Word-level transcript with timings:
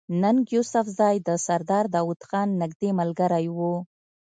ننګ 0.21 0.41
يوسفزۍ 0.55 1.15
د 1.27 1.29
سردار 1.45 1.85
داود 1.95 2.19
خان 2.29 2.49
نزدې 2.61 2.89
ملګری 2.99 3.47
وو 3.55 3.73